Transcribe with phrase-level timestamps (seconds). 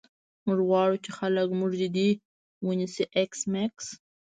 [0.45, 2.09] موږ غواړو چې خلک موږ جدي
[2.65, 3.87] ونیسي ایس میکس